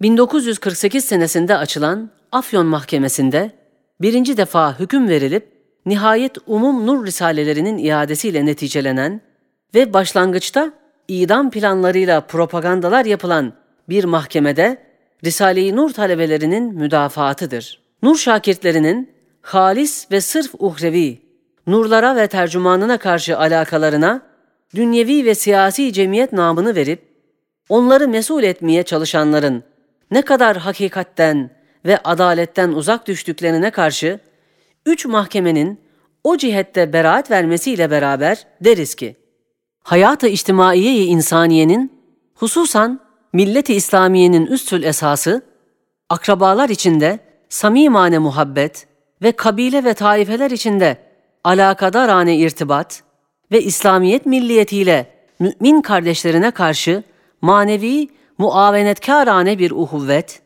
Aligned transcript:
1948 0.00 1.04
senesinde 1.04 1.56
açılan 1.56 2.10
Afyon 2.32 2.66
Mahkemesi'nde 2.66 3.50
birinci 4.00 4.36
defa 4.36 4.80
hüküm 4.80 5.08
verilip 5.08 5.52
nihayet 5.86 6.36
umum 6.46 6.86
nur 6.86 7.06
risalelerinin 7.06 7.78
iadesiyle 7.78 8.46
neticelenen 8.46 9.20
ve 9.74 9.92
başlangıçta 9.92 10.72
idam 11.08 11.50
planlarıyla 11.50 12.20
propagandalar 12.20 13.04
yapılan 13.04 13.52
bir 13.88 14.04
mahkemede 14.04 14.88
Risale-i 15.24 15.76
Nur 15.76 15.90
talebelerinin 15.90 16.74
müdafaatıdır. 16.74 17.80
Nur 18.02 18.16
şakirtlerinin 18.16 19.10
halis 19.42 20.10
ve 20.10 20.20
sırf 20.20 20.54
uhrevi, 20.58 21.18
nurlara 21.66 22.16
ve 22.16 22.26
tercümanına 22.26 22.98
karşı 22.98 23.38
alakalarına 23.38 24.22
dünyevi 24.74 25.24
ve 25.24 25.34
siyasi 25.34 25.92
cemiyet 25.92 26.32
namını 26.32 26.74
verip, 26.74 27.02
onları 27.68 28.08
mesul 28.08 28.42
etmeye 28.42 28.82
çalışanların 28.82 29.64
ne 30.10 30.22
kadar 30.22 30.56
hakikatten 30.56 31.50
ve 31.84 31.98
adaletten 31.98 32.68
uzak 32.68 33.06
düştüklerine 33.06 33.70
karşı, 33.70 34.20
üç 34.86 35.06
mahkemenin 35.06 35.80
o 36.24 36.36
cihette 36.36 36.92
beraat 36.92 37.30
vermesiyle 37.30 37.90
beraber 37.90 38.46
deriz 38.60 38.94
ki, 38.94 39.16
hayat-ı 39.82 40.28
içtimaiye 40.28 41.04
insaniyenin, 41.04 41.92
hususan 42.34 43.00
millet-i 43.32 43.74
İslamiye'nin 43.74 44.46
üstül 44.46 44.82
esası, 44.82 45.42
akrabalar 46.08 46.68
içinde 46.68 47.18
samimane 47.48 48.18
muhabbet 48.18 48.86
ve 49.22 49.32
kabile 49.32 49.84
ve 49.84 49.94
taifeler 49.94 50.50
içinde 50.50 50.96
alakadarane 51.44 52.36
irtibat 52.36 53.02
ve 53.52 53.62
İslamiyet 53.62 54.26
milliyetiyle 54.26 55.06
mümin 55.38 55.82
kardeşlerine 55.82 56.50
karşı 56.50 57.02
manevi 57.40 58.08
muavenetkârane 58.38 59.58
bir 59.58 59.70
uhuvvet 59.70 60.42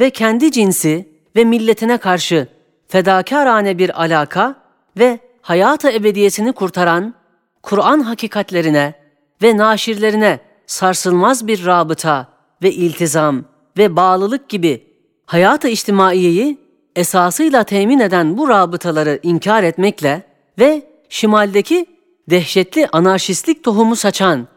ve 0.00 0.10
kendi 0.10 0.52
cinsi 0.52 1.08
ve 1.36 1.44
milletine 1.44 1.98
karşı 1.98 2.48
fedakârane 2.88 3.78
bir 3.78 4.02
alaka 4.02 4.54
ve 4.98 5.18
hayata 5.42 5.92
ebediyesini 5.92 6.52
kurtaran 6.52 7.14
Kur'an 7.62 8.00
hakikatlerine 8.00 8.94
ve 9.42 9.56
naşirlerine 9.56 10.40
sarsılmaz 10.66 11.46
bir 11.46 11.66
rabıta 11.66 12.28
ve 12.62 12.72
iltizam 12.72 13.44
ve 13.78 13.96
bağlılık 13.96 14.48
gibi 14.48 14.86
hayata 15.26 15.68
içtimaiyeyi 15.68 16.58
esasıyla 16.96 17.64
temin 17.64 17.98
eden 17.98 18.38
bu 18.38 18.48
rabıtaları 18.48 19.20
inkar 19.22 19.62
etmekle 19.62 20.22
ve 20.58 20.82
şimaldeki 21.08 21.86
dehşetli 22.30 22.88
anarşistlik 22.92 23.64
tohumu 23.64 23.96
saçan 23.96 24.48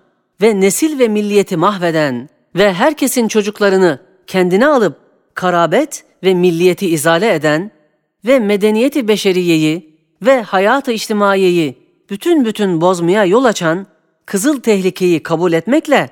ve 0.41 0.59
nesil 0.61 0.99
ve 0.99 1.07
milliyeti 1.07 1.57
mahveden 1.57 2.29
ve 2.59 2.73
herkesin 2.73 3.27
çocuklarını 3.27 3.99
kendine 4.27 4.67
alıp 4.67 4.97
karabet 5.33 6.03
ve 6.23 6.33
milliyeti 6.33 6.89
izale 6.89 7.33
eden 7.33 7.71
ve 8.25 8.39
medeniyeti 8.39 9.07
beşeriyeyi 9.07 9.99
ve 10.21 10.41
hayatı 10.41 10.91
içtimaiyeyi 10.91 11.77
bütün 12.09 12.45
bütün 12.45 12.81
bozmaya 12.81 13.25
yol 13.25 13.45
açan 13.45 13.87
kızıl 14.25 14.61
tehlikeyi 14.61 15.23
kabul 15.23 15.53
etmekle 15.53 16.09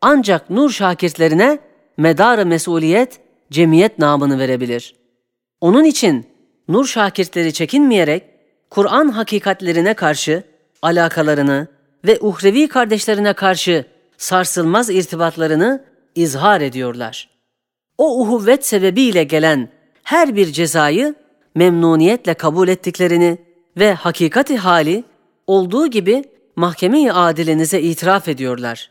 ancak 0.00 0.50
nur 0.50 0.70
şakirtlerine 0.70 1.58
medarı 1.96 2.46
mesuliyet, 2.46 3.20
cemiyet 3.50 3.98
namını 3.98 4.38
verebilir. 4.38 4.94
Onun 5.60 5.84
için 5.84 6.26
nur 6.68 6.86
şakirtleri 6.86 7.52
çekinmeyerek 7.52 8.22
Kur'an 8.70 9.08
hakikatlerine 9.08 9.94
karşı 9.94 10.42
alakalarını 10.82 11.68
ve 12.04 12.18
uhrevi 12.20 12.68
kardeşlerine 12.68 13.32
karşı 13.32 13.84
sarsılmaz 14.16 14.90
irtibatlarını 14.90 15.89
izhar 16.14 16.60
ediyorlar. 16.60 17.28
O 17.98 18.20
uhuvvet 18.20 18.66
sebebiyle 18.66 19.24
gelen 19.24 19.68
her 20.02 20.36
bir 20.36 20.46
cezayı 20.46 21.14
memnuniyetle 21.54 22.34
kabul 22.34 22.68
ettiklerini 22.68 23.38
ve 23.76 23.94
hakikati 23.94 24.56
hali 24.56 25.04
olduğu 25.46 25.86
gibi 25.86 26.24
mahkeme-i 26.56 27.12
adilinize 27.12 27.80
itiraf 27.80 28.28
ediyorlar. 28.28 28.90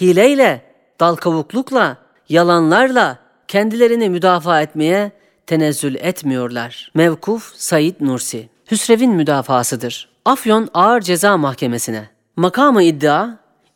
Hileyle, 0.00 0.62
dalkavuklukla, 1.00 1.96
yalanlarla 2.28 3.18
kendilerini 3.48 4.10
müdafaa 4.10 4.62
etmeye 4.62 5.12
tenezzül 5.46 5.94
etmiyorlar. 5.94 6.90
Mevkuf 6.94 7.52
Said 7.56 7.94
Nursi 8.00 8.48
Hüsrev'in 8.70 9.10
müdafasıdır. 9.10 10.08
Afyon 10.24 10.68
Ağır 10.74 11.00
Ceza 11.00 11.36
Mahkemesi'ne. 11.36 12.08
Makamı 12.36 12.82
iddia, 12.82 13.28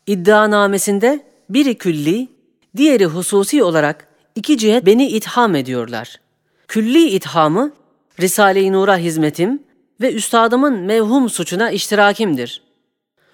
iddianamesinde 0.07 1.25
biri 1.49 1.77
külli, 1.77 2.27
diğeri 2.75 3.05
hususi 3.05 3.63
olarak 3.63 4.07
iki 4.35 4.57
cihet 4.57 4.85
beni 4.85 5.07
itham 5.07 5.55
ediyorlar. 5.55 6.19
Külli 6.67 7.07
ithamı, 7.07 7.71
Risale-i 8.19 8.71
Nur'a 8.71 8.97
hizmetim 8.97 9.63
ve 10.01 10.13
üstadımın 10.13 10.79
mevhum 10.79 11.29
suçuna 11.29 11.71
iştirakimdir. 11.71 12.61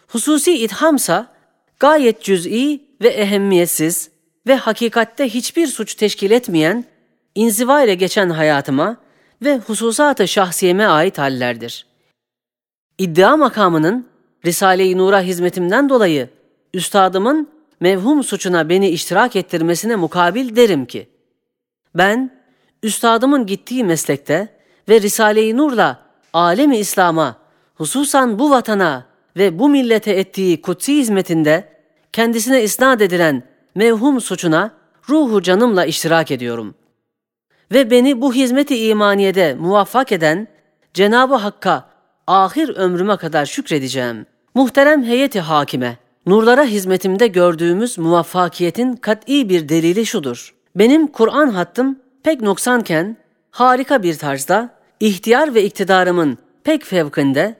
Hususi 0.07 0.63
ithamsa 0.63 1.33
gayet 1.79 2.21
cüz'i 2.21 2.81
ve 3.01 3.07
ehemmiyetsiz 3.07 4.09
ve 4.47 4.55
hakikatte 4.55 5.29
hiçbir 5.29 5.67
suç 5.67 5.95
teşkil 5.95 6.31
etmeyen, 6.31 6.85
inziva 7.35 7.83
ile 7.83 7.95
geçen 7.95 8.29
hayatıma 8.29 8.97
ve 9.43 9.57
hususat-ı 9.57 10.27
şahsiyeme 10.27 10.85
ait 10.85 11.17
hallerdir. 11.17 11.85
İddia 12.97 13.37
makamının 13.37 14.07
Risale-i 14.45 14.97
Nur'a 14.97 15.21
hizmetimden 15.21 15.89
dolayı 15.89 16.29
üstadımın 16.73 17.49
mevhum 17.81 18.23
suçuna 18.23 18.69
beni 18.69 18.89
iştirak 18.89 19.35
ettirmesine 19.35 19.95
mukabil 19.95 20.55
derim 20.55 20.85
ki, 20.85 21.09
ben 21.95 22.41
üstadımın 22.83 23.45
gittiği 23.45 23.83
meslekte 23.83 24.47
ve 24.89 25.01
Risale-i 25.01 25.57
Nur'la 25.57 25.99
alemi 26.33 26.77
İslam'a, 26.77 27.35
hususan 27.75 28.39
bu 28.39 28.49
vatana 28.49 29.05
ve 29.37 29.59
bu 29.59 29.69
millete 29.69 30.11
ettiği 30.11 30.61
kutsi 30.61 30.97
hizmetinde 30.97 31.73
kendisine 32.13 32.63
isnat 32.63 33.01
edilen 33.01 33.43
mevhum 33.75 34.21
suçuna 34.21 34.71
ruhu 35.09 35.41
canımla 35.41 35.85
iştirak 35.85 36.31
ediyorum. 36.31 36.75
Ve 37.71 37.91
beni 37.91 38.21
bu 38.21 38.33
hizmeti 38.33 38.87
imaniyede 38.87 39.55
muvaffak 39.59 40.11
eden 40.11 40.47
Cenab-ı 40.93 41.35
Hakk'a 41.35 41.89
ahir 42.27 42.69
ömrüme 42.69 43.17
kadar 43.17 43.45
şükredeceğim. 43.45 44.25
Muhterem 44.55 45.03
heyeti 45.03 45.39
hakime, 45.39 45.97
nurlara 46.25 46.65
hizmetimde 46.65 47.27
gördüğümüz 47.27 47.97
muvaffakiyetin 47.97 48.93
kat'i 48.93 49.49
bir 49.49 49.69
delili 49.69 50.05
şudur. 50.05 50.53
Benim 50.75 51.07
Kur'an 51.07 51.47
hattım 51.47 51.99
pek 52.23 52.41
noksanken 52.41 53.17
harika 53.51 54.03
bir 54.03 54.17
tarzda 54.17 54.69
ihtiyar 54.99 55.53
ve 55.53 55.63
iktidarımın 55.63 56.37
pek 56.63 56.85
fevkinde 56.85 57.55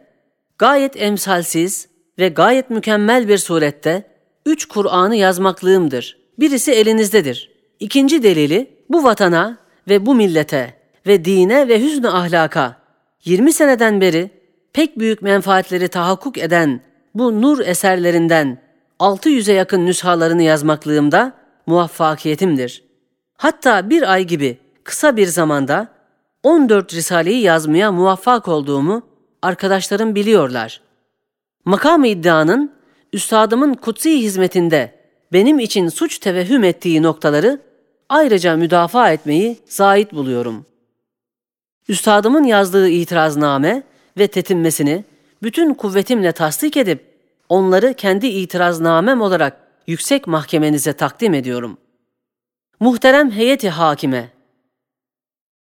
gayet 0.57 1.01
emsalsiz 1.01 1.87
ve 2.19 2.29
gayet 2.29 2.69
mükemmel 2.69 3.27
bir 3.27 3.37
surette 3.37 4.03
üç 4.45 4.65
Kur'an'ı 4.65 5.15
yazmaklığımdır. 5.15 6.17
Birisi 6.39 6.71
elinizdedir. 6.71 7.51
İkinci 7.79 8.23
delili 8.23 8.73
bu 8.89 9.03
vatana 9.03 9.57
ve 9.89 10.05
bu 10.05 10.15
millete 10.15 10.73
ve 11.07 11.25
dine 11.25 11.67
ve 11.67 11.81
hüsnü 11.81 12.09
ahlaka 12.09 12.81
20 13.25 13.53
seneden 13.53 14.01
beri 14.01 14.29
pek 14.73 14.99
büyük 14.99 15.21
menfaatleri 15.21 15.87
tahakkuk 15.87 16.37
eden 16.37 16.81
bu 17.15 17.41
nur 17.41 17.59
eserlerinden 17.59 18.57
600'e 18.99 19.53
yakın 19.53 19.85
nüshalarını 19.85 20.43
yazmaklığımda 20.43 21.33
muvaffakiyetimdir. 21.65 22.83
Hatta 23.37 23.89
bir 23.89 24.11
ay 24.11 24.23
gibi 24.23 24.57
kısa 24.83 25.17
bir 25.17 25.27
zamanda 25.27 25.87
14 26.43 26.93
risaleyi 26.93 27.41
yazmaya 27.41 27.91
muvaffak 27.91 28.47
olduğumu 28.47 29.01
arkadaşlarım 29.41 30.15
biliyorlar. 30.15 30.81
Makam 31.65 32.03
iddianın 32.03 32.71
üstadımın 33.13 33.73
kutsi 33.73 34.21
hizmetinde 34.21 34.95
benim 35.33 35.59
için 35.59 35.89
suç 35.89 36.19
tevehhüm 36.19 36.63
ettiği 36.63 37.03
noktaları 37.03 37.61
ayrıca 38.09 38.55
müdafaa 38.55 39.11
etmeyi 39.11 39.59
zait 39.65 40.13
buluyorum. 40.13 40.65
Üstadımın 41.87 42.43
yazdığı 42.43 42.89
itirazname 42.89 43.83
ve 44.17 44.27
tetinmesini 44.27 45.03
bütün 45.43 45.73
kuvvetimle 45.73 46.31
tasdik 46.31 46.77
edip 46.77 47.11
onları 47.49 47.93
kendi 47.93 48.27
itiraznamem 48.27 49.21
olarak 49.21 49.57
yüksek 49.87 50.27
mahkemenize 50.27 50.93
takdim 50.93 51.33
ediyorum. 51.33 51.77
Muhterem 52.79 53.31
heyeti 53.31 53.69
hakime, 53.69 54.29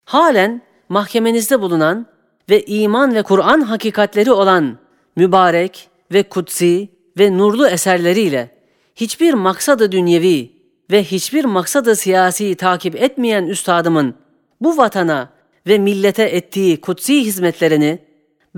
halen 0.05 0.61
mahkemenizde 0.89 1.61
bulunan 1.61 2.05
ve 2.49 2.65
iman 2.65 3.15
ve 3.15 3.23
Kur'an 3.23 3.61
hakikatleri 3.61 4.31
olan 4.31 4.77
mübarek 5.15 5.89
ve 6.11 6.23
kutsi 6.23 6.89
ve 7.17 7.37
nurlu 7.37 7.67
eserleriyle 7.67 8.59
hiçbir 8.95 9.33
maksadı 9.33 9.91
dünyevi 9.91 10.51
ve 10.91 11.03
hiçbir 11.03 11.45
maksadı 11.45 11.95
siyasi 11.95 12.55
takip 12.55 12.95
etmeyen 12.95 13.45
üstadımın 13.45 14.15
bu 14.61 14.77
vatana 14.77 15.29
ve 15.67 15.77
millete 15.77 16.23
ettiği 16.23 16.81
kutsi 16.81 17.25
hizmetlerini 17.25 18.08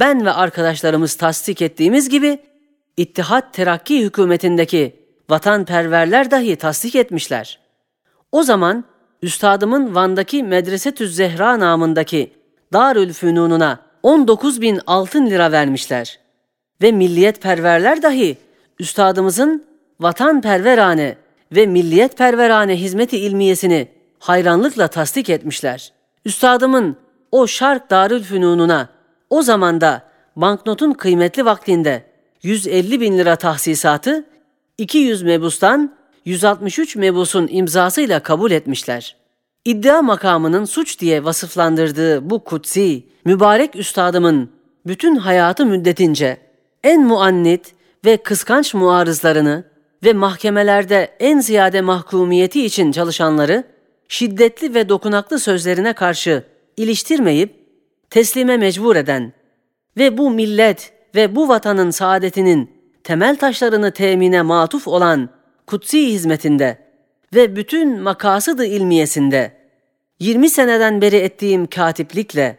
ben 0.01 0.25
ve 0.25 0.31
arkadaşlarımız 0.31 1.15
tasdik 1.15 1.61
ettiğimiz 1.61 2.09
gibi 2.09 2.39
İttihat 2.97 3.53
Terakki 3.53 4.03
hükümetindeki 4.03 4.95
vatanperverler 5.29 6.31
dahi 6.31 6.55
tasdik 6.55 6.95
etmişler. 6.95 7.59
O 8.31 8.43
zaman 8.43 8.83
üstadımın 9.21 9.95
Van'daki 9.95 10.43
Medresetüz 10.43 11.15
Zehra 11.15 11.59
namındaki 11.59 12.33
Darül 12.73 13.13
Fünununa 13.13 13.79
19 14.03 14.61
bin 14.61 14.79
altın 14.87 15.25
lira 15.25 15.51
vermişler. 15.51 16.19
Ve 16.81 16.91
milliyet 16.91 17.41
perverler 17.41 18.01
dahi 18.01 18.37
üstadımızın 18.79 19.65
vatanperverane 19.99 21.17
ve 21.51 21.65
milliyetperverane 21.65 22.75
hizmeti 22.75 23.17
ilmiyesini 23.17 23.87
hayranlıkla 24.19 24.87
tasdik 24.87 25.29
etmişler. 25.29 25.93
Üstadımın 26.25 26.97
o 27.31 27.47
Şark 27.47 27.89
Darül 27.89 28.23
Fünununa 28.23 29.00
o 29.31 29.41
zamanda 29.41 30.01
banknotun 30.35 30.93
kıymetli 30.93 31.45
vaktinde 31.45 32.03
150 32.43 33.01
bin 33.01 33.17
lira 33.17 33.35
tahsisatı 33.35 34.25
200 34.77 35.23
mebustan 35.23 35.95
163 36.25 36.95
mebusun 36.95 37.47
imzasıyla 37.51 38.19
kabul 38.19 38.51
etmişler. 38.51 39.15
İddia 39.65 40.01
makamının 40.01 40.65
suç 40.65 40.99
diye 40.99 41.23
vasıflandırdığı 41.23 42.29
bu 42.29 42.43
kutsi, 42.43 43.03
mübarek 43.25 43.75
üstadımın 43.75 44.49
bütün 44.85 45.15
hayatı 45.15 45.65
müddetince 45.65 46.37
en 46.83 47.05
muannit 47.05 47.73
ve 48.05 48.17
kıskanç 48.17 48.73
muarızlarını 48.73 49.63
ve 50.03 50.13
mahkemelerde 50.13 51.15
en 51.19 51.39
ziyade 51.39 51.81
mahkumiyeti 51.81 52.65
için 52.65 52.91
çalışanları 52.91 53.63
şiddetli 54.07 54.73
ve 54.73 54.89
dokunaklı 54.89 55.39
sözlerine 55.39 55.93
karşı 55.93 56.43
iliştirmeyip 56.77 57.60
teslime 58.11 58.57
mecbur 58.57 58.95
eden 58.95 59.33
ve 59.97 60.17
bu 60.17 60.31
millet 60.31 60.93
ve 61.15 61.35
bu 61.35 61.47
vatanın 61.47 61.91
saadetinin 61.91 62.71
temel 63.03 63.35
taşlarını 63.35 63.91
temine 63.91 64.41
matuf 64.41 64.87
olan 64.87 65.29
kutsi 65.67 66.07
hizmetinde 66.07 66.77
ve 67.35 67.55
bütün 67.55 68.01
makasıdı 68.01 68.65
ilmiyesinde 68.65 69.51
20 70.19 70.49
seneden 70.49 71.01
beri 71.01 71.15
ettiğim 71.15 71.67
katiplikle 71.67 72.57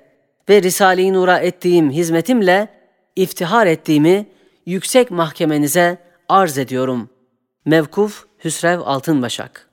ve 0.49 0.63
Risale-i 0.63 1.13
Nur'a 1.13 1.39
ettiğim 1.39 1.91
hizmetimle 1.91 2.69
iftihar 3.17 3.67
ettiğimi 3.67 4.27
yüksek 4.67 5.11
mahkemenize 5.11 5.99
arz 6.29 6.59
ediyorum. 6.59 7.09
Mevkuf 7.65 8.27
Hüsrev 8.45 8.81
Altınbaşak 8.81 9.72